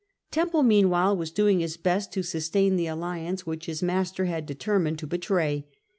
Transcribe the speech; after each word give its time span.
Temple 0.31 0.63
meanwhile 0.63 1.15
was 1.15 1.29
doing 1.29 1.59
his 1.59 1.77
best 1.77 2.11
to 2.13 2.23
sustain 2.23 2.75
the 2.75 2.87
alliance 2.87 3.45
which 3.45 3.67
his 3.67 3.83
master 3.83 4.25
had 4.25 4.47
determined 4.47 4.97
to 4.97 5.05
betray. 5.05 5.67